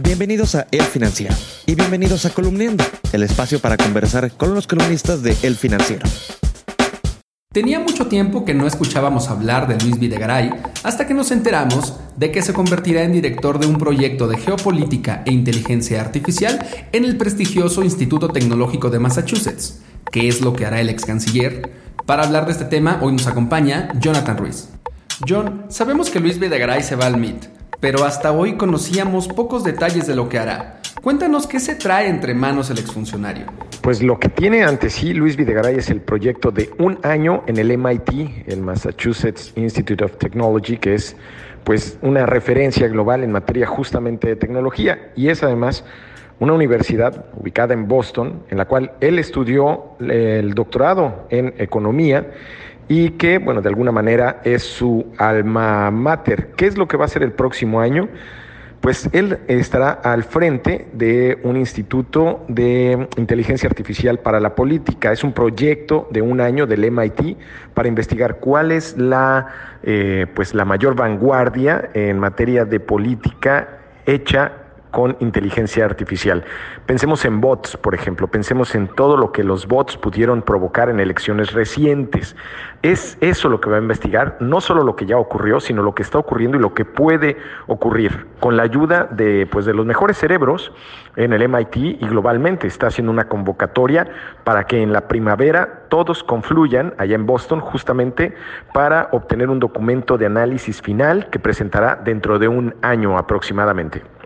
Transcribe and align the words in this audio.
Bienvenidos 0.00 0.54
a 0.54 0.68
El 0.70 0.82
Financiero 0.82 1.34
y 1.66 1.74
bienvenidos 1.74 2.24
a 2.24 2.30
Columniendo, 2.30 2.84
el 3.12 3.24
espacio 3.24 3.58
para 3.58 3.76
conversar 3.76 4.30
con 4.30 4.54
los 4.54 4.68
columnistas 4.68 5.22
de 5.22 5.36
El 5.42 5.56
Financiero. 5.56 6.06
Tenía 7.52 7.80
mucho 7.80 8.06
tiempo 8.06 8.44
que 8.44 8.54
no 8.54 8.68
escuchábamos 8.68 9.28
hablar 9.28 9.66
de 9.66 9.76
Luis 9.82 9.98
Videgaray 9.98 10.50
hasta 10.84 11.06
que 11.06 11.14
nos 11.14 11.32
enteramos 11.32 11.94
de 12.16 12.30
que 12.30 12.42
se 12.42 12.52
convertirá 12.52 13.02
en 13.02 13.12
director 13.12 13.58
de 13.58 13.66
un 13.66 13.78
proyecto 13.78 14.28
de 14.28 14.38
geopolítica 14.38 15.22
e 15.26 15.32
inteligencia 15.32 16.00
artificial 16.00 16.64
en 16.92 17.04
el 17.04 17.16
prestigioso 17.16 17.82
Instituto 17.82 18.28
Tecnológico 18.28 18.90
de 18.90 19.00
Massachusetts. 19.00 19.80
¿Qué 20.12 20.28
es 20.28 20.40
lo 20.42 20.52
que 20.52 20.64
hará 20.64 20.80
el 20.80 20.90
ex 20.90 21.04
canciller? 21.04 21.72
Para 22.06 22.22
hablar 22.22 22.46
de 22.46 22.52
este 22.52 22.66
tema, 22.66 23.00
hoy 23.02 23.12
nos 23.12 23.26
acompaña 23.26 23.88
Jonathan 23.98 24.36
Ruiz. 24.38 24.68
John, 25.28 25.64
sabemos 25.68 26.10
que 26.10 26.20
Luis 26.20 26.38
Videgaray 26.38 26.84
se 26.84 26.94
va 26.94 27.06
al 27.06 27.16
MIT, 27.16 27.57
pero 27.80 28.04
hasta 28.04 28.32
hoy 28.32 28.56
conocíamos 28.56 29.28
pocos 29.28 29.64
detalles 29.64 30.06
de 30.06 30.16
lo 30.16 30.28
que 30.28 30.38
hará. 30.38 30.80
Cuéntanos 31.02 31.46
qué 31.46 31.60
se 31.60 31.76
trae 31.76 32.08
entre 32.08 32.34
manos 32.34 32.70
el 32.70 32.78
exfuncionario. 32.78 33.46
Pues 33.82 34.02
lo 34.02 34.18
que 34.18 34.28
tiene 34.28 34.64
ante 34.64 34.90
sí 34.90 35.14
Luis 35.14 35.36
Videgaray 35.36 35.76
es 35.76 35.90
el 35.90 36.00
proyecto 36.00 36.50
de 36.50 36.70
un 36.78 36.98
año 37.02 37.44
en 37.46 37.56
el 37.56 37.76
MIT, 37.78 38.48
el 38.48 38.60
Massachusetts 38.60 39.52
Institute 39.56 40.04
of 40.04 40.16
Technology, 40.18 40.76
que 40.76 40.94
es 40.94 41.16
pues 41.62 41.98
una 42.02 42.26
referencia 42.26 42.88
global 42.88 43.22
en 43.22 43.30
materia 43.30 43.66
justamente 43.66 44.28
de 44.28 44.36
tecnología 44.36 45.12
y 45.14 45.28
es 45.28 45.42
además 45.42 45.84
una 46.40 46.52
universidad 46.52 47.26
ubicada 47.36 47.74
en 47.74 47.88
Boston, 47.88 48.42
en 48.48 48.58
la 48.58 48.64
cual 48.64 48.92
él 49.00 49.18
estudió 49.18 49.96
el 50.00 50.54
doctorado 50.54 51.26
en 51.30 51.54
economía 51.58 52.30
y 52.88 53.10
que, 53.10 53.38
bueno, 53.38 53.60
de 53.60 53.68
alguna 53.68 53.92
manera 53.92 54.40
es 54.44 54.62
su 54.62 55.06
alma 55.18 55.90
mater. 55.90 56.52
¿Qué 56.56 56.66
es 56.66 56.78
lo 56.78 56.88
que 56.88 56.96
va 56.96 57.04
a 57.04 57.06
hacer 57.06 57.22
el 57.22 57.32
próximo 57.32 57.80
año? 57.80 58.08
Pues 58.80 59.10
él 59.12 59.40
estará 59.48 59.90
al 59.90 60.22
frente 60.22 60.86
de 60.92 61.38
un 61.42 61.56
instituto 61.56 62.44
de 62.48 63.08
inteligencia 63.16 63.68
artificial 63.68 64.20
para 64.20 64.38
la 64.40 64.54
política. 64.54 65.12
Es 65.12 65.24
un 65.24 65.32
proyecto 65.32 66.08
de 66.12 66.22
un 66.22 66.40
año 66.40 66.66
del 66.66 66.90
MIT 66.90 67.36
para 67.74 67.88
investigar 67.88 68.36
cuál 68.36 68.70
es 68.70 68.96
la, 68.96 69.48
eh, 69.82 70.26
pues 70.34 70.54
la 70.54 70.64
mayor 70.64 70.94
vanguardia 70.94 71.90
en 71.92 72.18
materia 72.20 72.64
de 72.64 72.78
política 72.78 73.80
hecha 74.06 74.52
con 74.90 75.16
inteligencia 75.20 75.84
artificial. 75.84 76.44
Pensemos 76.86 77.24
en 77.24 77.40
bots, 77.40 77.76
por 77.76 77.94
ejemplo, 77.94 78.28
pensemos 78.28 78.74
en 78.74 78.88
todo 78.88 79.16
lo 79.16 79.32
que 79.32 79.44
los 79.44 79.66
bots 79.66 79.96
pudieron 79.96 80.42
provocar 80.42 80.88
en 80.88 81.00
elecciones 81.00 81.52
recientes. 81.52 82.36
Es 82.82 83.18
eso 83.20 83.48
lo 83.48 83.60
que 83.60 83.70
va 83.70 83.76
a 83.76 83.80
investigar, 83.80 84.36
no 84.40 84.60
solo 84.60 84.84
lo 84.84 84.96
que 84.96 85.06
ya 85.06 85.18
ocurrió, 85.18 85.60
sino 85.60 85.82
lo 85.82 85.94
que 85.94 86.02
está 86.02 86.18
ocurriendo 86.18 86.56
y 86.56 86.60
lo 86.60 86.74
que 86.74 86.84
puede 86.84 87.36
ocurrir 87.66 88.26
con 88.40 88.56
la 88.56 88.62
ayuda 88.62 89.08
de, 89.10 89.46
pues, 89.50 89.66
de 89.66 89.74
los 89.74 89.84
mejores 89.84 90.16
cerebros 90.16 90.72
en 91.16 91.32
el 91.32 91.48
MIT 91.48 91.76
y 91.76 92.06
globalmente. 92.06 92.66
Está 92.66 92.86
haciendo 92.86 93.12
una 93.12 93.28
convocatoria 93.28 94.06
para 94.44 94.64
que 94.66 94.82
en 94.82 94.92
la 94.92 95.08
primavera 95.08 95.86
todos 95.88 96.22
confluyan 96.22 96.94
allá 96.98 97.14
en 97.14 97.26
Boston 97.26 97.60
justamente 97.60 98.34
para 98.72 99.08
obtener 99.12 99.50
un 99.50 99.58
documento 99.58 100.16
de 100.16 100.26
análisis 100.26 100.80
final 100.80 101.28
que 101.30 101.38
presentará 101.38 101.96
dentro 101.96 102.38
de 102.38 102.48
un 102.48 102.74
año 102.82 103.18
aproximadamente. 103.18 104.17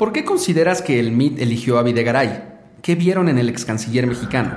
¿Por 0.00 0.14
qué 0.14 0.24
consideras 0.24 0.80
que 0.80 0.98
el 0.98 1.12
MIT 1.12 1.42
eligió 1.42 1.78
a 1.78 1.82
Videgaray? 1.82 2.42
¿Qué 2.80 2.94
vieron 2.94 3.28
en 3.28 3.36
el 3.36 3.50
ex 3.50 3.66
canciller 3.66 4.06
mexicano? 4.06 4.56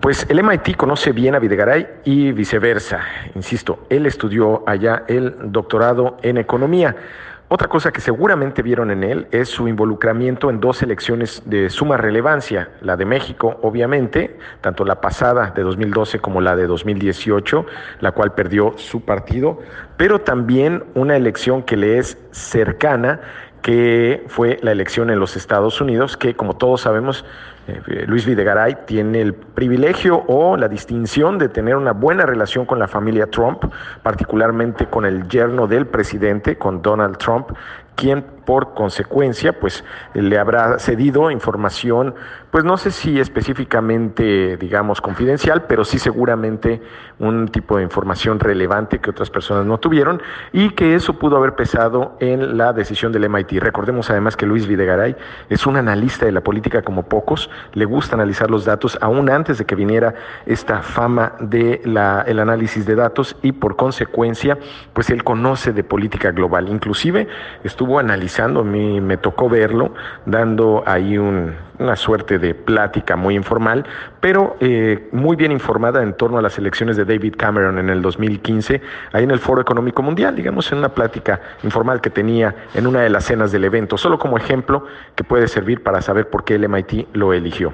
Pues 0.00 0.26
el 0.28 0.42
MIT 0.42 0.76
conoce 0.76 1.12
bien 1.12 1.36
a 1.36 1.38
Videgaray 1.38 1.86
y 2.04 2.32
viceversa. 2.32 2.98
Insisto, 3.36 3.86
él 3.90 4.06
estudió 4.06 4.64
allá 4.66 5.04
el 5.06 5.36
doctorado 5.52 6.16
en 6.22 6.36
economía. 6.36 6.96
Otra 7.46 7.68
cosa 7.68 7.92
que 7.92 8.00
seguramente 8.00 8.62
vieron 8.62 8.90
en 8.90 9.04
él 9.04 9.28
es 9.30 9.50
su 9.50 9.68
involucramiento 9.68 10.50
en 10.50 10.58
dos 10.58 10.82
elecciones 10.82 11.42
de 11.44 11.70
suma 11.70 11.96
relevancia, 11.96 12.70
la 12.80 12.96
de 12.96 13.04
México, 13.04 13.60
obviamente, 13.62 14.36
tanto 14.62 14.84
la 14.84 15.00
pasada 15.00 15.52
de 15.54 15.62
2012 15.62 16.18
como 16.18 16.40
la 16.40 16.56
de 16.56 16.66
2018, 16.66 17.66
la 18.00 18.10
cual 18.10 18.34
perdió 18.34 18.72
su 18.78 19.04
partido, 19.04 19.60
pero 19.96 20.22
también 20.22 20.82
una 20.94 21.14
elección 21.14 21.62
que 21.62 21.76
le 21.76 21.98
es 21.98 22.18
cercana 22.30 23.20
que 23.62 24.24
fue 24.26 24.58
la 24.62 24.72
elección 24.72 25.10
en 25.10 25.20
los 25.20 25.36
Estados 25.36 25.80
Unidos, 25.80 26.16
que 26.16 26.34
como 26.34 26.54
todos 26.54 26.82
sabemos, 26.82 27.24
eh, 27.68 28.04
Luis 28.08 28.26
Videgaray 28.26 28.76
tiene 28.86 29.20
el 29.20 29.34
privilegio 29.34 30.24
o 30.26 30.56
la 30.56 30.68
distinción 30.68 31.38
de 31.38 31.48
tener 31.48 31.76
una 31.76 31.92
buena 31.92 32.26
relación 32.26 32.66
con 32.66 32.80
la 32.80 32.88
familia 32.88 33.28
Trump, 33.28 33.64
particularmente 34.02 34.86
con 34.86 35.06
el 35.06 35.28
yerno 35.28 35.68
del 35.68 35.86
presidente, 35.86 36.58
con 36.58 36.82
Donald 36.82 37.18
Trump, 37.18 37.50
quien 37.94 38.24
por 38.44 38.74
consecuencia 38.74 39.58
pues 39.58 39.84
le 40.14 40.38
habrá 40.38 40.78
cedido 40.78 41.30
información, 41.30 42.14
pues 42.50 42.64
no 42.64 42.76
sé 42.76 42.90
si 42.90 43.18
específicamente 43.18 44.56
digamos 44.56 45.00
confidencial, 45.00 45.64
pero 45.66 45.84
sí 45.84 45.98
seguramente 45.98 46.82
un 47.18 47.48
tipo 47.48 47.76
de 47.76 47.84
información 47.84 48.40
relevante 48.40 48.98
que 48.98 49.10
otras 49.10 49.30
personas 49.30 49.64
no 49.64 49.78
tuvieron 49.78 50.20
y 50.52 50.70
que 50.70 50.94
eso 50.94 51.14
pudo 51.14 51.36
haber 51.36 51.54
pesado 51.54 52.16
en 52.20 52.58
la 52.58 52.72
decisión 52.72 53.12
del 53.12 53.28
MIT. 53.28 53.52
Recordemos 53.60 54.10
además 54.10 54.36
que 54.36 54.46
Luis 54.46 54.66
Videgaray 54.66 55.16
es 55.48 55.66
un 55.66 55.76
analista 55.76 56.26
de 56.26 56.32
la 56.32 56.40
política 56.40 56.82
como 56.82 57.04
pocos, 57.04 57.48
le 57.74 57.84
gusta 57.84 58.16
analizar 58.16 58.50
los 58.50 58.64
datos 58.64 58.98
aún 59.00 59.30
antes 59.30 59.58
de 59.58 59.64
que 59.64 59.76
viniera 59.76 60.14
esta 60.46 60.82
fama 60.82 61.34
de 61.40 61.80
la, 61.84 62.24
el 62.26 62.40
análisis 62.40 62.84
de 62.84 62.96
datos 62.96 63.36
y 63.42 63.52
por 63.52 63.76
consecuencia 63.76 64.58
pues 64.92 65.10
él 65.10 65.22
conoce 65.24 65.72
de 65.72 65.84
política 65.84 66.32
global, 66.32 66.68
inclusive 66.68 67.28
estuvo 67.62 67.81
analizando, 67.98 68.60
a 68.60 68.64
mí 68.64 69.00
me 69.00 69.16
tocó 69.16 69.48
verlo, 69.48 69.94
dando 70.26 70.82
ahí 70.86 71.18
una 71.18 71.96
suerte 71.96 72.38
de 72.38 72.54
plática 72.54 73.16
muy 73.16 73.34
informal, 73.34 73.84
pero 74.20 74.56
eh, 74.60 75.08
muy 75.12 75.36
bien 75.36 75.52
informada 75.52 76.02
en 76.02 76.14
torno 76.14 76.38
a 76.38 76.42
las 76.42 76.58
elecciones 76.58 76.96
de 76.96 77.04
David 77.04 77.34
Cameron 77.36 77.78
en 77.78 77.90
el 77.90 78.02
2015, 78.02 78.80
ahí 79.12 79.24
en 79.24 79.30
el 79.30 79.38
Foro 79.38 79.60
Económico 79.60 80.02
Mundial, 80.02 80.36
digamos 80.36 80.70
en 80.72 80.78
una 80.78 80.90
plática 80.90 81.40
informal 81.62 82.00
que 82.00 82.10
tenía 82.10 82.54
en 82.74 82.86
una 82.86 83.00
de 83.00 83.10
las 83.10 83.24
cenas 83.24 83.52
del 83.52 83.64
evento, 83.64 83.96
solo 83.98 84.18
como 84.18 84.36
ejemplo 84.36 84.86
que 85.14 85.24
puede 85.24 85.48
servir 85.48 85.82
para 85.82 86.02
saber 86.02 86.28
por 86.30 86.44
qué 86.44 86.54
el 86.54 86.68
MIT 86.68 87.08
lo 87.14 87.32
eligió. 87.32 87.72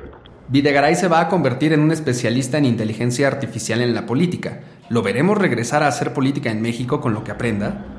Videgaray 0.51 0.95
se 0.95 1.09
va 1.09 1.21
a 1.21 1.29
convertir 1.29 1.75
en 1.75 1.81
un 1.81 1.93
especialista 1.93 2.57
en 2.57 2.65
inteligencia 2.65 3.27
artificial 3.27 3.83
en 3.83 3.95
la 3.95 4.07
política. 4.07 4.61
¿Lo 4.89 5.03
veremos 5.03 5.37
regresar 5.37 5.83
a 5.83 5.89
hacer 5.89 6.15
política 6.15 6.51
en 6.51 6.63
México 6.63 7.03
con 7.03 7.13
lo 7.13 7.23
que 7.23 7.33
aprenda? 7.33 7.97